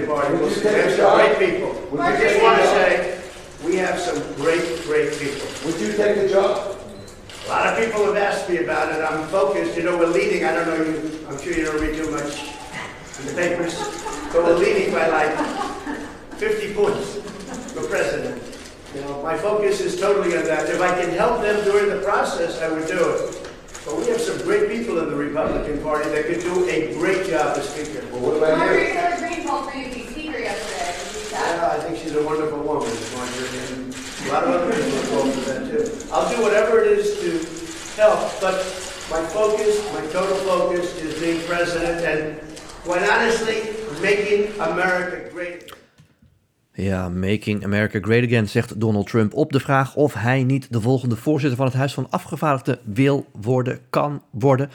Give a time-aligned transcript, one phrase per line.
[0.00, 0.34] Republican Party.
[0.36, 0.62] We'll you see.
[0.62, 1.36] Take have a some shot?
[1.38, 1.88] great people.
[1.90, 2.74] Would I just take want to shot?
[2.74, 3.22] say
[3.64, 5.46] we have some great, great people.
[5.66, 6.78] Would you take the job?
[7.46, 9.02] A lot of people have asked me about it.
[9.02, 9.76] I'm focused.
[9.76, 10.44] You know, we're leading.
[10.44, 11.26] I don't know you.
[11.28, 12.48] I'm sure you don't read too much
[13.18, 13.76] in the papers,
[14.32, 15.34] but we're leading by like
[16.38, 17.16] 50 points
[17.72, 18.42] for president.
[18.94, 20.68] You know, my focus is totally on that.
[20.68, 23.50] If I can help them during the process, I would do it.
[23.84, 27.26] But we have some great people in the Republican Party that could do a great
[27.26, 28.06] job as Speaker.
[28.12, 28.86] Well, what about you?
[28.86, 30.92] Taylor Greene be Speaker yesterday.
[31.30, 33.94] Yeah, I think she's a wonderful woman, and
[34.24, 36.12] a lot of other people are involved with that too.
[36.12, 38.56] I'll do whatever it is to help, but
[39.10, 42.40] my focus, my total focus is being president and
[42.84, 43.56] quite honestly,
[44.00, 45.74] making America great.
[46.74, 50.80] Ja, Making America Great Again, zegt Donald Trump op de vraag of hij niet de
[50.80, 54.70] volgende voorzitter van het Huis van Afgevaardigden wil worden, kan worden.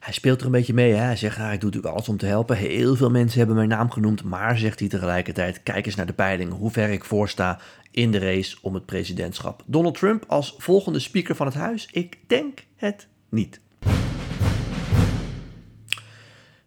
[0.00, 0.92] Hij speelt er een beetje mee.
[0.92, 1.02] Hè?
[1.02, 2.56] Hij zegt, ah, ik doe natuurlijk alles om te helpen.
[2.56, 4.24] Heel veel mensen hebben mijn naam genoemd.
[4.24, 6.52] Maar, zegt hij tegelijkertijd, kijk eens naar de peiling.
[6.52, 9.62] Hoe ver ik voorsta in de race om het presidentschap.
[9.66, 11.88] Donald Trump als volgende speaker van het huis?
[11.92, 13.60] Ik denk het niet.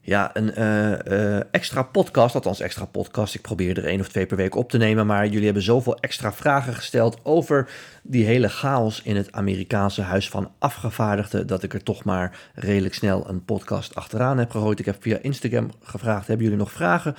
[0.05, 3.35] Ja, een eh, eh, extra podcast, althans extra podcast.
[3.35, 5.05] Ik probeer er één of twee per week op te nemen.
[5.05, 7.69] Maar jullie hebben zoveel extra vragen gesteld over
[8.01, 11.47] die hele chaos in het Amerikaanse Huis van Afgevaardigden.
[11.47, 14.79] Dat ik er toch maar redelijk snel een podcast achteraan heb gegooid.
[14.79, 17.15] Ik heb via Instagram gevraagd: hebben jullie nog vragen?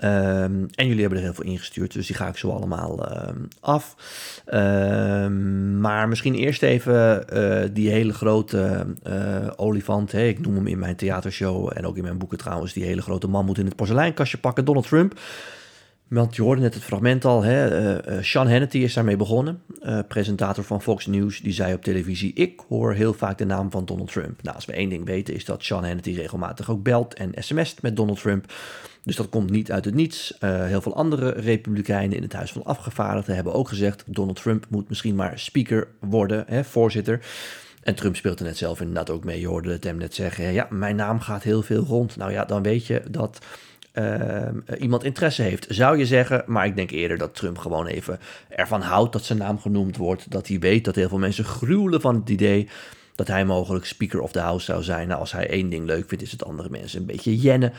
[0.00, 3.36] Ehm, en jullie hebben er heel veel ingestuurd, dus die ga ik zo allemaal ehm,
[3.60, 3.96] af.
[4.44, 10.12] Ehm, maar misschien eerst even eh, die hele grote eh, olifant.
[10.12, 10.26] Hè?
[10.26, 12.72] Ik noem hem in mijn theatershow en ook in mijn boeken trouwens.
[12.72, 14.64] Die hele grote man moet in het porseleinkastje pakken.
[14.64, 15.18] Donald Trump.
[16.10, 17.42] Want je hoorde net het fragment al.
[17.42, 17.68] Hè?
[17.68, 19.62] eh, eh, Sean Hannity is daarmee begonnen.
[19.80, 21.40] eh, presentator van Fox News.
[21.40, 24.42] Die zei op televisie: Ik hoor heel vaak de naam van Donald Trump.
[24.42, 27.82] Nou, als we één ding weten, is dat Sean Hannity regelmatig ook belt en sms't
[27.82, 28.52] met Donald Trump.
[29.04, 30.34] Dus dat komt niet uit het niets.
[30.40, 34.88] Heel veel andere republikeinen in het Huis van Afgevaardigden hebben ook gezegd: Donald Trump moet
[34.88, 37.20] misschien maar speaker worden, hè, voorzitter.
[37.82, 39.40] En Trump speelt net zelf inderdaad ook mee.
[39.40, 42.16] Je hoorde hem net zeggen: ja, mijn naam gaat heel veel rond.
[42.16, 43.38] Nou ja, dan weet je dat
[43.92, 46.42] ehm, iemand interesse heeft, zou je zeggen.
[46.46, 50.30] Maar ik denk eerder dat Trump gewoon even ervan houdt dat zijn naam genoemd wordt.
[50.30, 52.68] Dat hij weet dat heel veel mensen gruwelen van het idee
[53.14, 55.08] dat hij mogelijk Speaker of the House zou zijn.
[55.08, 57.72] Nou, als hij één ding leuk vindt, is het andere mensen een beetje jennen.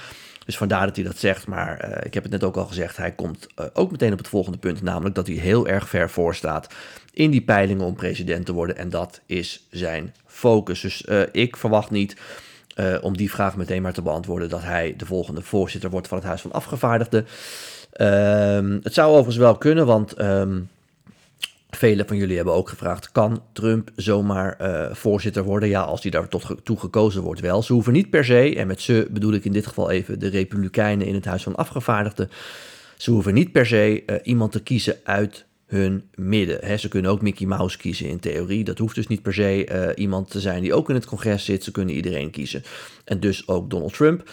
[0.46, 1.48] Dus vandaar dat hij dat zegt.
[1.48, 2.98] Maar eh, ik heb het net ook al gezegd.
[2.98, 4.82] Hij komt eh, ook meteen op het volgende punt.
[4.82, 6.74] Namelijk dat hij heel erg ver voor staat
[7.14, 8.78] in die peilingen om president te worden.
[8.78, 10.82] En dat is zijn focus.
[10.82, 12.16] Dus eh, ik verwacht niet.
[12.76, 16.18] Eh, om die vraag meteen maar te beantwoorden, dat hij de volgende voorzitter wordt van
[16.18, 17.28] het Huis van Afgevaardigden.
[17.92, 20.60] Ehm, het zou overigens wel kunnen, want ehm,
[21.70, 25.70] Velen van jullie hebben ook gevraagd: kan Trump zomaar eh, voorzitter worden?
[25.70, 27.64] Ja, als hij daar tot toe gekozen wordt, wel.
[27.64, 30.28] Ze hoeven niet per se, en met ze bedoel ik in dit geval even de
[30.28, 32.30] Republikeinen in het Huis van Afgevaardigden.
[32.98, 36.58] Ze hoeven niet per se eh, iemand te kiezen uit hun midden.
[36.62, 38.64] Hè, ze kunnen ook Mickey Mouse kiezen in theorie.
[38.64, 41.46] Dat hoeft dus niet per se eh, iemand te zijn die ook in het congres
[41.46, 41.64] zit.
[41.64, 42.64] Ze kunnen iedereen kiezen.
[43.04, 44.30] En dus ook Donald Trump.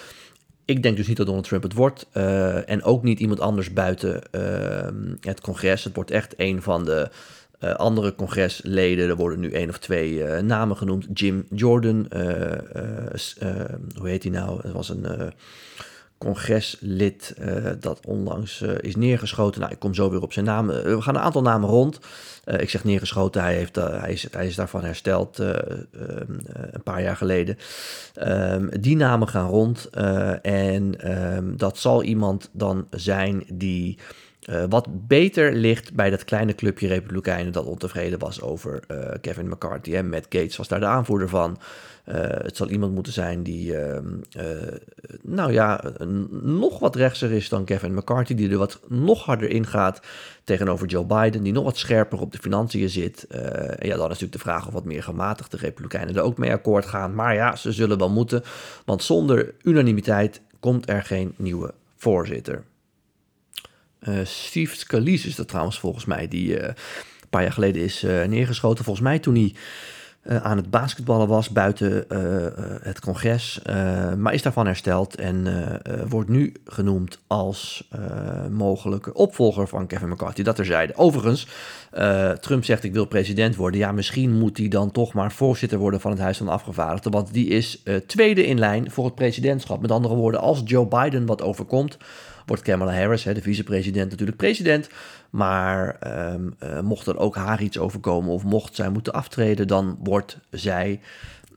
[0.65, 2.06] Ik denk dus niet dat Donald Trump het wordt.
[2.12, 4.88] eh, en ook niet iemand anders buiten eh,
[5.21, 5.84] het congres.
[5.84, 7.10] Het wordt echt een van de
[7.76, 9.09] andere congresleden.
[9.09, 11.06] Er worden nu één of twee namen genoemd.
[11.12, 12.06] Jim Jordan.
[13.99, 14.60] hoe heet hij nou?
[14.62, 15.32] Het was een
[16.19, 19.61] congreslid eh, dat onlangs eh, is neergeschoten.
[19.61, 20.71] Nou, ik kom zo weer op zijn naam.
[20.71, 22.01] Eh, we gaan een aantal namen rond.
[22.56, 26.83] Ik zeg neergeschoten, hij, heeft, hij, is, hij is daarvan hersteld eh, ehm, eh, een
[26.83, 27.56] paar jaar geleden.
[28.15, 29.91] Ehm, die namen gaan rond
[30.43, 33.99] en ehm, dat zal iemand dan zijn die
[34.48, 39.49] eh, wat beter ligt bij dat kleine clubje Republikeinen dat ontevreden was over eh, Kevin
[39.49, 39.94] McCarthy.
[39.94, 41.58] En Matt Gates was daar de aanvoerder van.
[42.05, 44.46] Eh, het zal iemand moeten zijn die, ehm, eh,
[45.23, 45.84] nou ja,
[46.43, 50.00] nog wat rechtser is dan Kevin McCarthy, die er wat nog harder in gaat
[50.44, 53.26] tegenover Joe Biden, die nog wat scherper op de financiën zit.
[53.26, 56.52] En ja, dan is natuurlijk de vraag of wat meer gematigde Republikeinen er ook mee
[56.52, 57.14] akkoord gaan.
[57.14, 58.43] Maar ja, ze zullen wel moeten,
[58.84, 62.64] want zonder unanimiteit komt er geen nieuwe voorzitter.
[64.00, 68.03] Eh, Steve Scalise is dat trouwens volgens mij, die eh, een paar jaar geleden is
[68.03, 68.85] eh, neergeschoten.
[68.85, 69.55] Volgens mij toen hij
[70.43, 72.05] aan het basketballen was buiten
[72.83, 73.61] het congres.
[74.17, 75.47] maar is daarvan hersteld en
[76.09, 77.89] wordt nu genoemd als
[78.50, 80.43] mogelijke opvolger van Kevin McCarthy.
[80.43, 80.97] Dat terzijde.
[80.97, 81.47] Overigens,
[82.41, 83.81] Trump zegt ik wil president worden.
[83.81, 87.12] Ja, misschien moet hij dan toch maar voorzitter worden van het Huis van de Afgevaardigden.
[87.12, 89.81] Want die is tweede in lijn voor het presidentschap.
[89.81, 91.97] Met andere woorden, als Joe Biden wat overkomt
[92.49, 94.89] wordt Kamala Harris, hè, de vicepresident, natuurlijk president.
[95.31, 99.99] Maar ehm, eh, mocht er ook haar iets overkomen of mocht zij moeten aftreden, dan
[100.03, 101.00] wordt zij,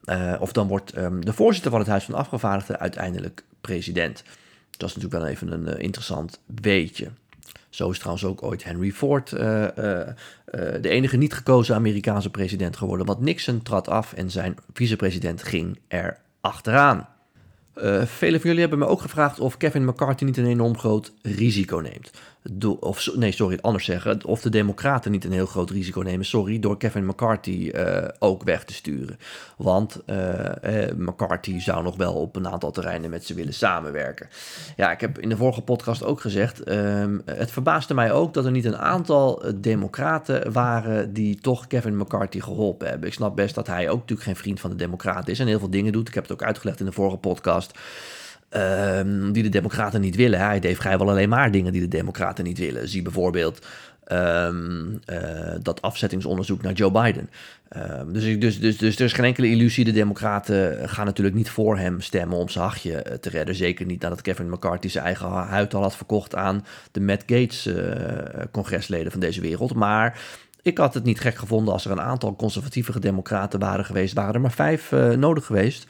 [0.03, 4.23] eh, of dan wordt ehm, de voorzitter van het Huis van Afgevaardigden uiteindelijk president.
[4.77, 7.07] Dat is natuurlijk wel even een eh, interessant weetje.
[7.69, 10.15] Zo is trouwens ook ooit Henry Ford de
[10.81, 13.05] enige niet gekozen Amerikaanse president geworden.
[13.05, 17.07] Want Nixon trad af en zijn vicepresident ging er achteraan.
[17.77, 21.13] Uh, velen van jullie hebben me ook gevraagd of Kevin McCarthy niet een enorm groot
[21.21, 22.11] risico neemt
[22.79, 26.59] of nee, sorry, anders zeggen, of de Democraten niet een heel groot risico nemen, sorry,
[26.59, 29.19] door Kevin McCarthy uh, ook weg te sturen.
[29.57, 30.49] Want uh,
[30.97, 34.29] McCarthy zou nog wel op een aantal terreinen met ze willen samenwerken.
[34.75, 38.45] Ja, ik heb in de vorige podcast ook gezegd, um, het verbaasde mij ook dat
[38.45, 43.07] er niet een aantal Democraten waren die toch Kevin McCarthy geholpen hebben.
[43.07, 45.59] Ik snap best dat hij ook natuurlijk geen vriend van de Democraten is en heel
[45.59, 46.07] veel dingen doet.
[46.07, 47.71] Ik heb het ook uitgelegd in de vorige podcast.
[48.57, 50.39] Um, die de Democraten niet willen.
[50.39, 52.87] Hij deed vrijwel alleen maar dingen die de Democraten niet willen.
[52.87, 53.65] Zie bijvoorbeeld
[54.11, 55.19] um, uh,
[55.61, 57.29] dat afzettingsonderzoek naar Joe Biden.
[57.77, 59.85] Um, dus, dus, dus, dus er is geen enkele illusie.
[59.85, 63.55] De Democraten gaan natuurlijk niet voor hem stemmen om zijn hachje te redden.
[63.55, 67.67] Zeker niet nadat Kevin McCarthy zijn eigen huid al had verkocht aan de Matt Gates
[67.67, 67.75] uh,
[68.51, 69.73] congresleden van deze wereld.
[69.73, 70.19] Maar
[70.61, 74.13] ik had het niet gek gevonden als er een aantal conservatieve democraten waren geweest.
[74.13, 75.85] Waren er maar vijf nodig geweest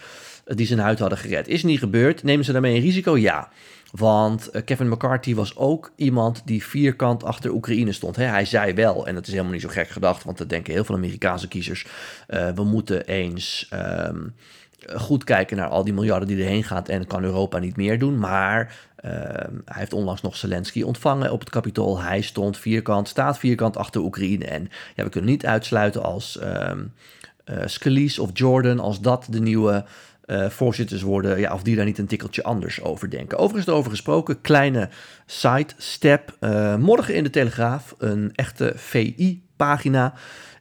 [0.45, 1.47] die zijn huid hadden gered.
[1.47, 2.23] Is niet gebeurd.
[2.23, 3.17] Nemen ze daarmee een risico?
[3.17, 3.49] Ja.
[3.91, 8.15] Want eh, Kevin McCarthy was ook iemand die vierkant achter Oekraïne stond.
[8.15, 10.83] hij zei wel, en dat is helemaal niet zo gek gedacht, want dat denken heel
[10.83, 11.85] veel Amerikaanse kiezers.
[12.29, 14.35] Uh, we moeten eens um,
[14.95, 18.19] goed kijken naar al die miljarden die erheen gaat en kan Europa niet meer doen.
[18.19, 19.11] Maar uh,
[19.65, 22.01] hij heeft onlangs nog Zelensky ontvangen op het kapitool.
[22.01, 24.45] Hij stond vierkant, staat vierkant achter Oekraïne.
[24.45, 26.93] En ja, we kunnen niet uitsluiten als um,
[27.65, 29.85] Scalise of Jordan, als dat de nieuwe
[30.31, 33.37] uh, voorzitters worden, ja, of die daar niet een tikkeltje anders over denken.
[33.37, 34.89] Overigens over gesproken, kleine
[35.25, 36.37] sidestep.
[36.39, 40.13] Uh, morgen in de Telegraaf een echte VI-pagina.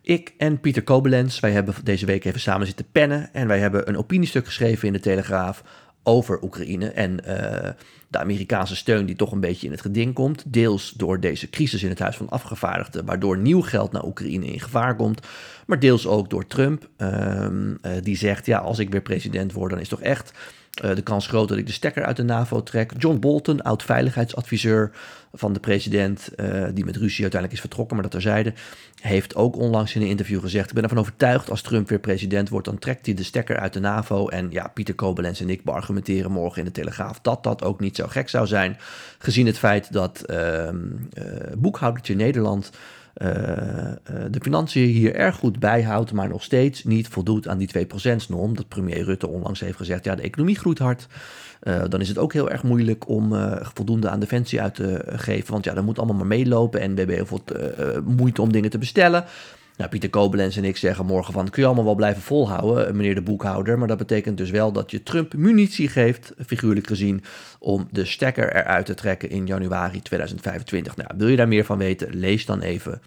[0.02, 3.88] Ik en Pieter Kobelens, wij hebben deze week even samen zitten pennen en wij hebben
[3.88, 5.62] een opiniestuk geschreven in de Telegraaf
[6.02, 7.70] over Oekraïne en uh,
[8.08, 10.44] de Amerikaanse steun die toch een beetje in het geding komt.
[10.46, 14.60] Deels door deze crisis in het Huis van Afgevaardigden, waardoor nieuw geld naar Oekraïne in
[14.60, 15.26] gevaar komt.
[15.66, 19.70] Maar deels ook door Trump, um, uh, die zegt: ja, als ik weer president word,
[19.70, 20.32] dan is toch echt
[20.80, 22.92] de kans groot dat ik de stekker uit de NAVO trek.
[22.98, 24.90] John Bolton, oud-veiligheidsadviseur
[25.32, 28.52] van de president, uh, die met Rusland uiteindelijk is vertrokken, maar dat terzijde,
[29.00, 32.48] heeft ook onlangs in een interview gezegd: Ik ben ervan overtuigd als Trump weer president
[32.48, 34.28] wordt, dan trekt hij de stekker uit de NAVO.
[34.28, 37.96] En ja, Pieter Kobelens en ik beargumenteren morgen in de Telegraaf dat dat ook niet
[37.96, 38.76] zo gek zou zijn,
[39.18, 40.68] gezien het feit dat uh,
[41.58, 42.70] boekhoudertje Nederland.
[43.22, 43.94] Uh, uh,
[44.30, 48.56] de financiën hier erg goed bijhoudt, maar nog steeds niet voldoet aan die 2%-norm.
[48.56, 51.06] Dat premier Rutte onlangs heeft gezegd, ja, de economie groeit hard.
[51.62, 53.34] Uh, dan is het ook heel erg moeilijk om
[53.74, 55.52] voldoende aan defensie uit te geven.
[55.52, 57.42] Want ja, dat moet allemaal maar meelopen en we hebben heel veel
[58.02, 59.24] moeite om dingen te bestellen.
[59.80, 63.14] Nou, Pieter Kobelens en ik zeggen morgen van, kun je allemaal wel blijven volhouden, meneer
[63.14, 63.78] de boekhouder.
[63.78, 67.22] Maar dat betekent dus wel dat je Trump munitie geeft, figuurlijk gezien,
[67.58, 70.96] om de stekker eruit te trekken in januari 2025.
[70.96, 73.00] Nou, wil je daar meer van weten, lees dan even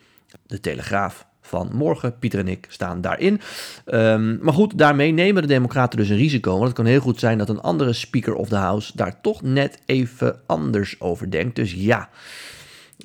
[0.46, 2.20] de Telegraaf van morgen.
[2.20, 3.42] Pieter en ik staan daarin.
[3.86, 6.52] Um, maar goed, daarmee nemen de Democraten dus een risico.
[6.52, 9.42] Want het kan heel goed zijn dat een andere Speaker of the House daar toch
[9.42, 11.56] net even anders over denkt.
[11.56, 12.10] Dus ja,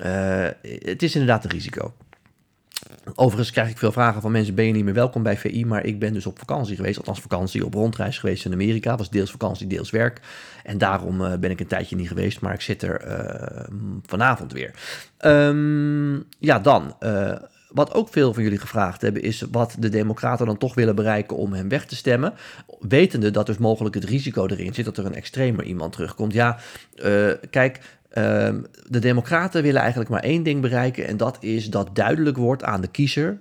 [0.03, 1.95] uh, het is inderdaad een risico.
[3.15, 5.65] Overigens krijg ik veel vragen van mensen: ben je niet meer welkom bij VI?
[5.65, 8.97] Maar ik ben dus op vakantie geweest, althans vakantie op rondreis geweest in Amerika.
[8.97, 10.21] Was deels vakantie, deels werk.
[10.65, 13.67] En daarom uh, ben ik een tijdje niet geweest, maar ik zit er uh,
[14.07, 14.71] vanavond weer.
[15.21, 16.97] Um, ja, dan.
[17.01, 17.33] Uh,
[17.69, 21.37] wat ook veel van jullie gevraagd hebben, is wat de Democraten dan toch willen bereiken
[21.37, 22.35] om hem weg te stemmen.
[22.81, 26.33] Wetende dat dus mogelijk het risico erin zit dat er een extremer iemand terugkomt.
[26.33, 26.59] Ja,
[27.51, 27.81] kijk,
[28.17, 32.65] Um, de Democraten willen eigenlijk maar één ding bereiken en dat is dat duidelijk wordt
[32.65, 33.39] aan de kiezer,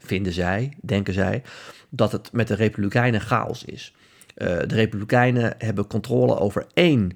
[0.00, 1.42] vinden zij, denken zij,
[1.88, 3.94] dat het met de Republikeinen chaos is.
[4.36, 7.12] Uh, de Republikeinen hebben controle over één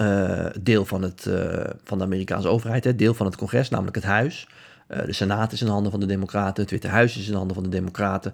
[0.00, 4.04] uh, deel van, het, uh, van de Amerikaanse overheid, deel van het congres, namelijk het
[4.04, 4.48] huis.
[4.86, 7.62] de Senaat is in handen van de Democraten, het Witte Huis is in handen van
[7.62, 8.32] de Democraten.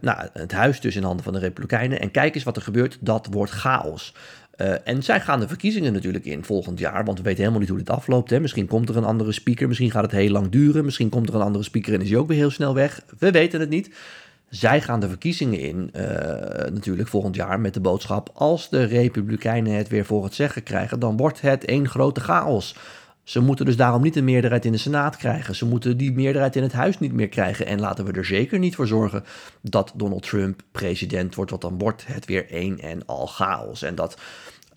[0.00, 2.00] nou, het huis dus in handen van de Republikeinen.
[2.00, 4.14] En kijk eens wat er gebeurt, dat wordt chaos.
[4.60, 7.68] Uh, en zij gaan de verkiezingen natuurlijk in volgend jaar, want we weten helemaal niet
[7.68, 8.30] hoe dit afloopt.
[8.30, 8.40] Hè.
[8.40, 11.34] Misschien komt er een andere speaker, misschien gaat het heel lang duren, misschien komt er
[11.34, 13.02] een andere speaker en is hij ook weer heel snel weg.
[13.18, 13.90] We weten het niet.
[14.48, 16.02] Zij gaan de verkiezingen in, uh,
[16.72, 21.00] natuurlijk volgend jaar, met de boodschap: als de Republikeinen het weer voor het zeggen krijgen,
[21.00, 22.76] dan wordt het één grote chaos.
[23.28, 25.54] Ze moeten dus daarom niet een meerderheid in de Senaat krijgen.
[25.54, 27.66] Ze moeten die meerderheid in het huis niet meer krijgen.
[27.66, 29.24] En laten we er zeker niet voor zorgen
[29.60, 33.82] dat Donald Trump president wordt, want dan wordt het weer één en al chaos.
[33.82, 34.18] En dat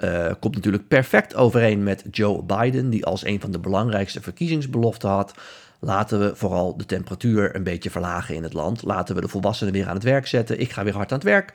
[0.04, 5.10] Uh, komt natuurlijk perfect overeen met Joe Biden, die als een van de belangrijkste verkiezingsbeloften
[5.10, 5.34] had.
[5.80, 8.84] Laten we vooral de temperatuur een beetje verlagen in het land.
[8.84, 10.60] Laten we de volwassenen weer aan het werk zetten.
[10.60, 11.54] Ik ga weer hard aan het werk.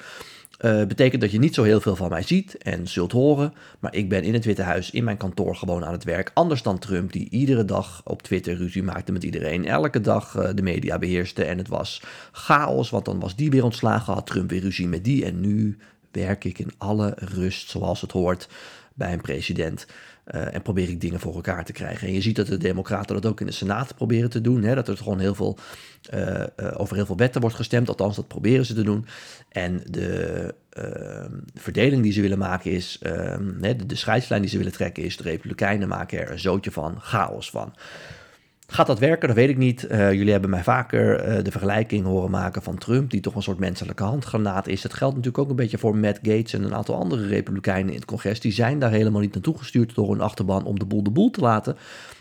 [0.61, 3.55] Uh, betekent dat je niet zo heel veel van mij ziet en zult horen.
[3.79, 6.31] Maar ik ben in het Witte Huis in mijn kantoor gewoon aan het werk.
[6.35, 9.67] Anders dan Trump, die iedere dag op Twitter ruzie maakte met iedereen.
[9.67, 11.45] Elke dag uh, de media beheerste.
[11.45, 14.13] En het was chaos, want dan was die weer ontslagen.
[14.15, 15.25] Had Trump weer ruzie met die.
[15.25, 15.77] En nu
[16.11, 18.49] werk ik in alle rust zoals het hoort
[18.95, 19.87] bij een president.
[20.35, 22.09] Uh, en probeer ik dingen voor elkaar te krijgen.
[22.09, 24.63] En je ziet dat de Democraten dat ook in de Senaat proberen te doen.
[24.63, 24.75] Hè?
[24.75, 25.59] Dat er gewoon heel veel,
[26.15, 27.89] uh, uh, over heel veel wetten wordt gestemd.
[27.89, 29.07] Althans, dat proberen ze te doen.
[29.49, 32.99] En de ehm, verdeling die ze willen maken is.
[33.03, 35.17] Ehm, de, de scheidslijn die ze willen trekken is.
[35.17, 37.75] De Republikeinen maken er een zootje van, chaos van.
[38.67, 39.29] Gaat dat werken?
[39.29, 39.87] Dat weet ik niet.
[39.91, 43.43] Uh, jullie hebben mij vaker uh, de vergelijking horen maken van Trump, die toch een
[43.43, 44.83] soort menselijke handgranaat is.
[44.83, 47.97] Dat geldt natuurlijk ook een beetje voor Matt Gates en een aantal andere republikeinen in
[47.97, 48.41] het congres.
[48.41, 51.31] Die zijn daar helemaal niet naartoe gestuurd door hun achterban om de boel de boel
[51.31, 51.77] te laten,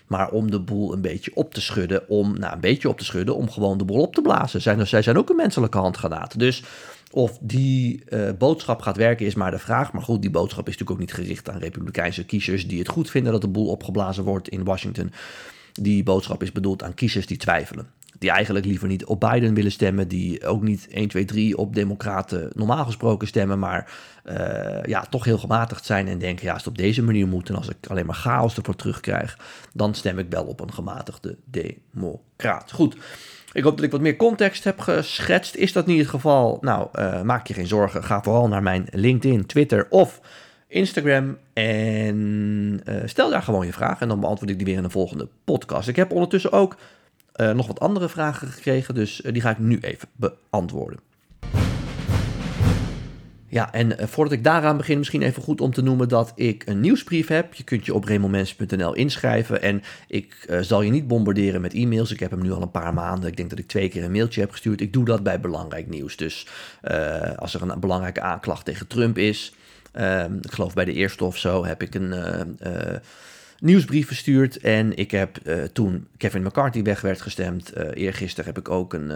[0.07, 2.09] maar om de boel een beetje op te schudden.
[2.09, 4.61] Om, nou, een beetje op te schudden, om gewoon de boel op te blazen.
[4.61, 6.39] Zijn, zij zijn ook een menselijke handgranaat.
[6.39, 6.63] Dus
[7.11, 9.93] of die uh, boodschap gaat werken is maar de vraag.
[9.93, 13.09] Maar goed, die boodschap is natuurlijk ook niet gericht aan republikeinse kiezers die het goed
[13.09, 15.11] vinden dat de boel opgeblazen wordt in Washington.
[15.81, 17.89] Die boodschap is bedoeld aan kiezers die twijfelen.
[18.19, 20.07] Die eigenlijk liever niet op Biden willen stemmen.
[20.07, 23.59] Die ook niet 1, 2, 3 op Democraten normaal gesproken stemmen.
[23.59, 23.91] Maar
[24.25, 27.49] uh, ja, toch heel gematigd zijn en denken: ja, als het op deze manier moet.
[27.49, 29.37] En als ik alleen maar chaos ervoor terugkrijg.
[29.73, 32.71] dan stem ik wel op een gematigde Democraat.
[32.71, 32.97] Goed.
[33.53, 35.55] Ik hoop dat ik wat meer context heb geschetst.
[35.55, 36.57] Is dat niet het geval?
[36.61, 38.03] Nou, uh, maak je geen zorgen.
[38.03, 40.21] Ga vooral naar mijn LinkedIn, Twitter of
[40.67, 41.37] Instagram.
[41.53, 44.01] En uh, stel daar gewoon je vraag.
[44.01, 45.87] En dan beantwoord ik die weer in een volgende podcast.
[45.87, 46.75] Ik heb ondertussen ook
[47.35, 48.95] uh, nog wat andere vragen gekregen.
[48.95, 50.99] Dus uh, die ga ik nu even beantwoorden.
[53.47, 56.79] Ja, en voordat ik daaraan begin, misschien even goed om te noemen dat ik een
[56.79, 57.53] nieuwsbrief heb.
[57.53, 59.61] Je kunt je op remelmens.nl inschrijven.
[59.61, 62.11] En ik zal je niet bombarderen met e-mails.
[62.11, 63.29] Ik heb hem nu al een paar maanden.
[63.29, 64.81] Ik denk dat ik twee keer een mailtje heb gestuurd.
[64.81, 66.15] Ik doe dat bij belangrijk nieuws.
[66.17, 66.47] Dus
[67.35, 69.53] als er een belangrijke aanklacht tegen Trump is.
[69.97, 72.13] Uh, ik geloof bij de eerste of zo heb ik een
[73.59, 74.57] nieuwsbrief verstuurd.
[74.57, 78.93] En ik heb uh, toen Kevin McCarthy weg werd gestemd, uh, eergisteren heb ik ook
[78.93, 79.09] een,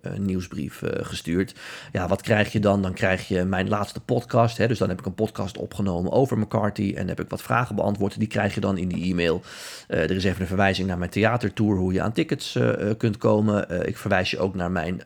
[0.00, 1.54] een nieuwsbrief gestuurd.
[1.92, 2.82] Ja, wat krijg je dan?
[2.82, 4.56] Dan krijg je mijn laatste podcast.
[4.56, 4.66] Hè?
[4.66, 8.18] Dus dan heb ik een podcast opgenomen over McCarthy en heb ik wat vragen beantwoord.
[8.18, 9.42] Die krijg je dan in die e-mail.
[9.86, 12.58] er is even een verwijzing naar mijn theatertour, hoe je aan tickets
[12.98, 13.86] kunt komen.
[13.86, 15.02] ik verwijs je ook naar mijn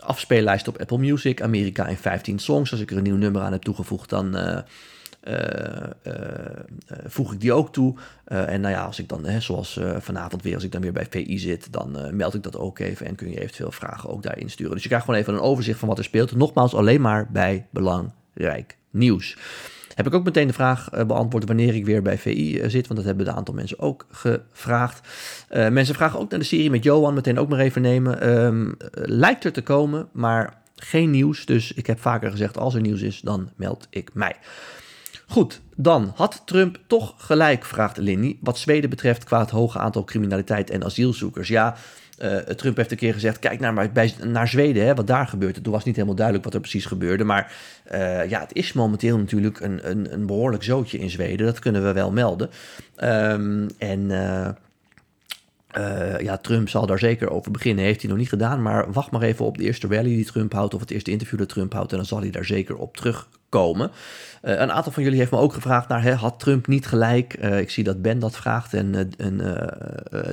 [0.00, 2.70] afspeellijst op Apple Music, Amerika in 15 songs.
[2.70, 4.36] Als ik er een nieuw nummer aan heb toegevoegd, dan...
[4.36, 4.58] Uh,
[5.28, 6.14] uh,
[7.06, 7.94] voeg ik die ook toe.
[8.24, 11.06] en nou ja, als ik dan, hè, zoals vanavond weer, als ik dan weer bij
[11.10, 14.50] VI zit, dan meld ik dat ook even en kun je eventueel vragen ook daarin
[14.50, 14.72] sturen.
[14.72, 16.36] Dus je krijgt gewoon even een overzicht van wat er speelt.
[16.36, 19.36] Nogmaals, alleen maar bij belangrijk nieuws.
[20.00, 23.04] Heb ik ook meteen de vraag beantwoord wanneer ik weer bij VI zit, want dat
[23.08, 25.08] hebben een aantal mensen ook gevraagd.
[25.48, 28.28] mensen vragen ook naar de serie met Johan, meteen ook maar even nemen.
[28.44, 31.46] Um, lijkt er te komen, maar geen nieuws.
[31.46, 34.36] Dus ik heb vaker gezegd, als er nieuws is, dan meld ik mij.
[35.26, 40.04] Goed, dan had Trump toch gelijk, vraagt Linny, wat Zweden betreft qua het hoge aantal
[40.04, 41.48] criminaliteit en asielzoekers.
[41.48, 41.76] Ja,
[42.22, 45.64] uh, Trump heeft een keer gezegd, kijk naar, bij, naar Zweden, hè, wat daar gebeurt.
[45.64, 47.52] Toen was niet helemaal duidelijk wat er precies gebeurde, maar
[47.92, 51.82] uh, ja, het is momenteel natuurlijk een, een, een, behoorlijk zootje in Zweden, dat kunnen
[51.84, 52.50] we wel melden.
[53.04, 54.10] Um, en...
[55.78, 57.84] Uh, ja, Trump zal daar zeker over beginnen.
[57.84, 58.62] Heeft hij nog niet gedaan.
[58.62, 60.74] Maar wacht maar even op de eerste rally die Trump houdt.
[60.74, 61.90] Of het eerste interview dat Trump houdt.
[61.90, 63.90] En dan zal hij daar zeker op terugkomen.
[64.42, 67.36] Uh, een aantal van jullie heeft me ook gevraagd naar, hè, had Trump niet gelijk?
[67.40, 69.40] Uh, ik zie dat Ben dat vraagt en, en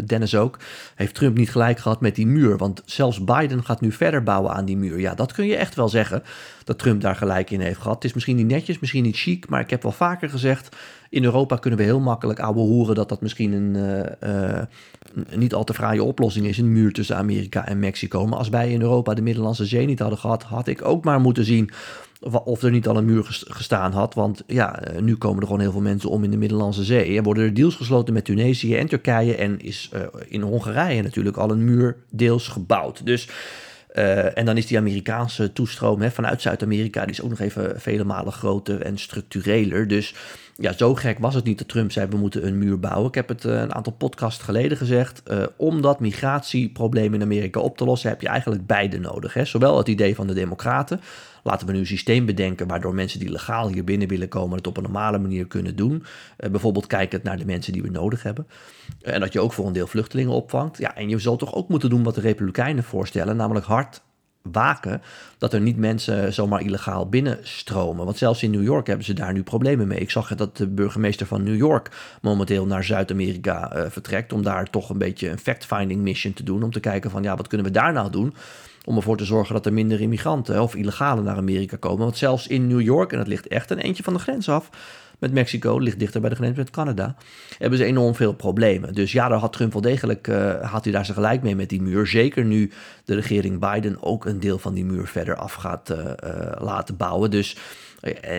[0.06, 0.60] Dennis ook.
[0.96, 2.58] Heeft Trump niet gelijk gehad met die muur?
[2.58, 5.00] Want zelfs Biden gaat nu verder bouwen aan die muur.
[5.00, 6.24] Ja, dat kun je echt wel zeggen,
[6.64, 7.96] dat Trump daar gelijk in heeft gehad.
[7.96, 10.76] Het is misschien niet netjes, misschien niet chic, maar ik heb wel vaker gezegd...
[11.10, 13.76] In Europa kunnen we heel makkelijk ouwe hoeren dat dat misschien een,
[14.24, 14.62] uh,
[15.14, 18.28] een niet al te fraaie oplossing is, een muur tussen Amerika en Mexico.
[18.28, 21.20] Maar als wij in Europa de Middellandse Zee niet hadden gehad, had ik ook maar
[21.20, 21.70] moeten zien
[22.44, 24.14] of er niet al een muur gestaan had.
[24.14, 27.18] Want ja, nu komen er gewoon heel veel mensen om in de Middellandse Zee.
[27.18, 29.36] En worden er deals gesloten met Tunesië en Turkije.
[29.36, 29.92] En is
[30.28, 33.06] in Hongarije natuurlijk al een muur deels gebouwd.
[33.06, 33.30] Dus.
[33.98, 37.82] Uh, en dan is die Amerikaanse toestroom hè, vanuit Zuid-Amerika, die is ook nog even
[37.82, 39.88] vele malen groter en structureler.
[39.88, 40.14] Dus
[40.56, 43.08] ja, zo gek was het niet dat Trump zei we moeten een muur bouwen.
[43.08, 45.22] Ik heb het uh, een aantal podcasts geleden gezegd.
[45.32, 49.34] Uh, om dat migratieprobleem in Amerika op te lossen heb je eigenlijk beide nodig.
[49.34, 49.46] Hè?
[49.46, 51.02] Zowel het idee van de democraten.
[51.48, 54.68] Laten we nu een systeem bedenken waardoor mensen die legaal hier binnen willen komen het
[54.68, 56.04] op een normale manier kunnen doen.
[56.40, 58.48] Uh, bijvoorbeeld kijkend naar de mensen die we nodig hebben.
[59.02, 60.78] en dat je ook voor een deel vluchtelingen opvangt.
[60.78, 64.02] Ja, en je zal toch ook moeten doen wat de Republikeinen voorstellen, namelijk hard
[64.52, 65.02] waken
[65.38, 68.06] dat er niet mensen zomaar illegaal binnenstromen.
[68.06, 70.00] Want zelfs in New York hebben ze daar nu problemen mee.
[70.00, 74.70] Ik zag dat de burgemeester van New York momenteel naar Zuid-Amerika uh, vertrekt om daar
[74.70, 76.64] toch een beetje een fact-finding mission te doen.
[76.64, 78.34] Om te kijken van ja, wat kunnen we daar nou doen?
[78.88, 82.04] Om ervoor te zorgen dat er minder immigranten of illegalen naar Amerika komen.
[82.04, 84.70] Want zelfs in New York, en dat ligt echt een eentje van de grens af
[85.20, 87.16] met Mexico, ligt dichter bij de grens met Canada,
[87.58, 88.94] hebben ze enorm veel problemen.
[88.94, 91.70] Dus ja, daar had Trump wel degelijk, uh, had hij daar zijn gelijk mee met
[91.70, 92.08] die muur.
[92.08, 92.72] Zeker nu
[93.06, 96.12] de regering Biden ook een deel van die muur verder af gaat uh, uh,
[96.60, 97.32] laten bouwen.
[97.32, 97.58] Dus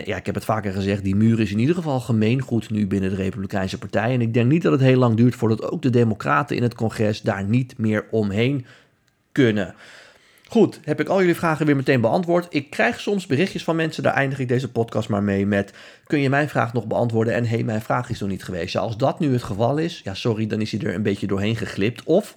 [0.05, 3.11] ja, ik heb het vaker gezegd, die muur is in ieder geval gemeengoed nu binnen
[3.11, 4.13] de Republikeinse Partij.
[4.13, 6.75] En ik denk niet dat het heel lang duurt voordat ook de Democraten in het
[6.75, 8.67] congres daar niet meer omheen
[9.33, 9.75] kunnen.
[10.51, 12.47] Goed, heb ik al jullie vragen weer meteen beantwoord.
[12.51, 15.73] Ik krijg soms berichtjes van mensen, daar eindig ik deze podcast maar mee met...
[16.07, 18.73] kun je mijn vraag nog beantwoorden en hey, mijn vraag is nog niet geweest.
[18.73, 21.27] Ja, als dat nu het geval is, ja sorry, dan is hij er een beetje
[21.27, 22.03] doorheen geglipt.
[22.03, 22.35] Of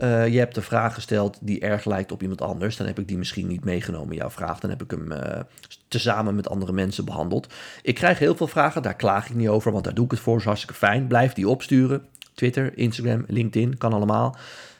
[0.00, 2.76] uh, je hebt een vraag gesteld die erg lijkt op iemand anders.
[2.76, 4.60] Dan heb ik die misschien niet meegenomen, jouw vraag.
[4.60, 5.18] Dan heb ik hem uh,
[5.88, 7.54] tezamen met andere mensen behandeld.
[7.82, 10.20] Ik krijg heel veel vragen, daar klaag ik niet over, want daar doe ik het
[10.20, 10.36] voor.
[10.36, 11.06] Is hartstikke fijn.
[11.06, 12.06] Blijf die opsturen.
[12.34, 14.36] Twitter, Instagram, LinkedIn, kan allemaal.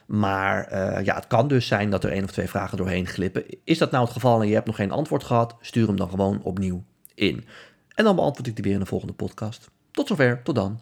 [0.09, 3.45] Maar uh, ja, het kan dus zijn dat er één of twee vragen doorheen glippen.
[3.65, 5.57] Is dat nou het geval en je hebt nog geen antwoord gehad?
[5.61, 6.85] Stuur hem dan gewoon opnieuw
[7.15, 7.45] in.
[7.95, 9.71] En dan beantwoord ik die weer in de volgende podcast.
[9.91, 10.81] Tot zover, tot dan.